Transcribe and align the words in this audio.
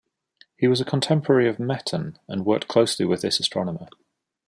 He 0.57 0.65
was 0.67 0.81
a 0.81 0.83
contemporary 0.83 1.47
of 1.47 1.59
Meton 1.59 2.17
and 2.27 2.43
worked 2.43 2.67
closely 2.67 3.05
with 3.05 3.21
this 3.21 3.39
astronomer. 3.39 3.87